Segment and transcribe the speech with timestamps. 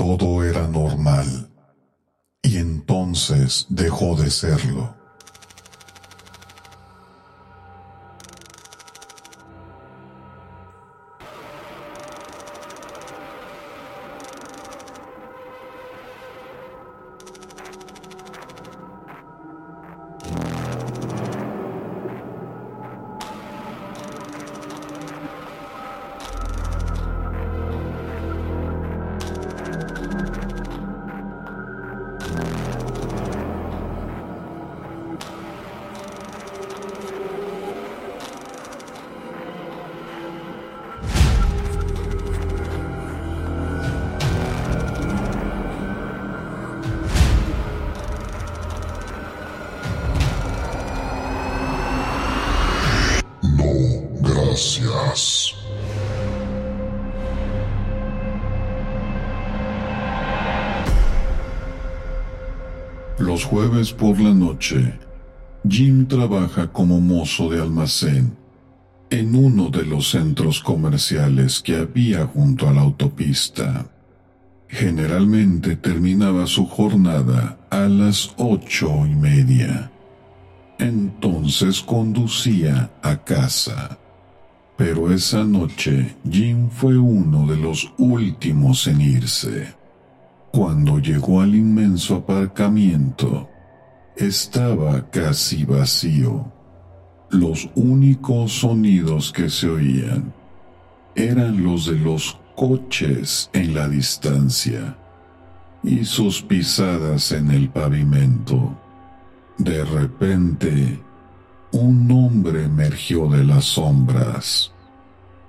[0.00, 1.50] todo era normal.
[2.42, 4.99] Y entonces dejó de serlo.
[63.30, 64.92] Los jueves por la noche,
[65.68, 68.36] Jim trabaja como mozo de almacén
[69.08, 73.86] en uno de los centros comerciales que había junto a la autopista.
[74.66, 79.92] Generalmente terminaba su jornada a las ocho y media.
[80.80, 83.96] Entonces conducía a casa.
[84.76, 89.79] Pero esa noche Jim fue uno de los últimos en irse.
[90.52, 93.48] Cuando llegó al inmenso aparcamiento,
[94.16, 96.52] estaba casi vacío.
[97.30, 100.34] Los únicos sonidos que se oían
[101.14, 104.96] eran los de los coches en la distancia
[105.84, 108.76] y sus pisadas en el pavimento.
[109.56, 111.00] De repente,
[111.72, 114.72] un hombre emergió de las sombras.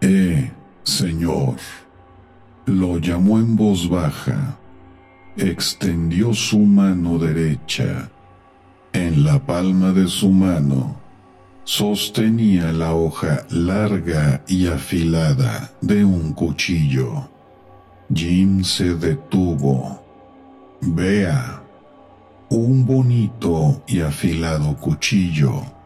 [0.00, 0.50] Eh,
[0.82, 1.56] señor.
[2.66, 4.58] Lo llamó en voz baja.
[5.38, 8.10] Extendió su mano derecha.
[8.92, 10.96] En la palma de su mano
[11.64, 17.30] sostenía la hoja larga y afilada de un cuchillo.
[18.12, 20.02] Jim se detuvo.
[20.80, 21.62] Vea,
[22.50, 25.78] un bonito y afilado cuchillo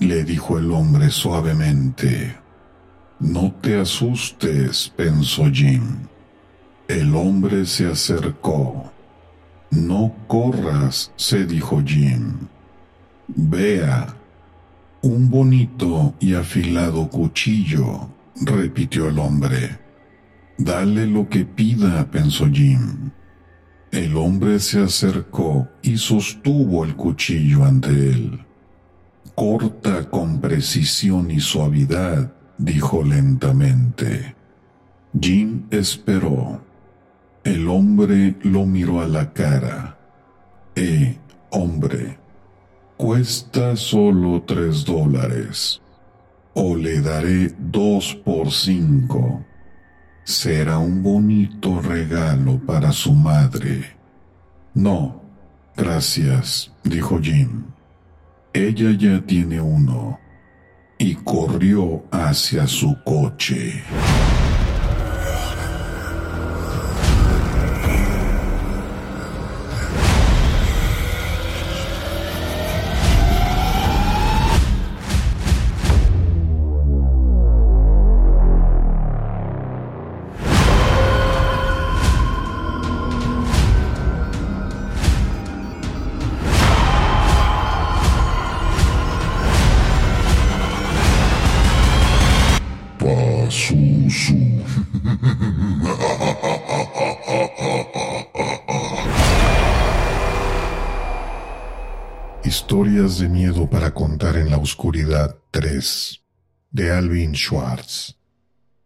[0.00, 2.36] le dijo el hombre suavemente.
[3.18, 6.06] No te asustes, pensó Jim.
[6.90, 8.90] El hombre se acercó.
[9.70, 12.48] No corras, se dijo Jim.
[13.28, 14.16] Vea,
[15.00, 18.08] un bonito y afilado cuchillo,
[18.44, 19.78] repitió el hombre.
[20.58, 23.12] Dale lo que pida, pensó Jim.
[23.92, 28.44] El hombre se acercó y sostuvo el cuchillo ante él.
[29.36, 34.34] Corta con precisión y suavidad, dijo lentamente.
[35.20, 36.68] Jim esperó.
[37.44, 39.96] El hombre lo miró a la cara.
[40.74, 41.18] Eh,
[41.50, 42.18] hombre,
[42.96, 45.80] cuesta solo tres dólares.
[46.52, 49.44] O le daré dos por cinco.
[50.24, 53.96] Será un bonito regalo para su madre.
[54.74, 55.22] No,
[55.76, 57.64] gracias, dijo Jim.
[58.52, 60.18] Ella ya tiene uno
[60.98, 63.82] y corrió hacia su coche.
[102.44, 106.20] Historias de miedo para contar en la oscuridad 3
[106.70, 108.16] de Alvin Schwartz.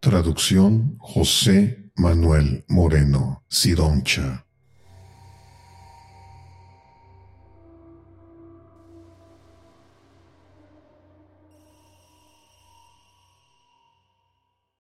[0.00, 4.44] Traducción José Manuel Moreno Sidoncha.